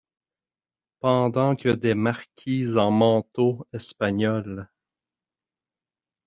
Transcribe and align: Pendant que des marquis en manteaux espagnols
Pendant 0.99 1.55
que 1.55 1.69
des 1.69 1.93
marquis 1.93 2.75
en 2.75 2.89
manteaux 2.89 3.67
espagnols 3.71 4.67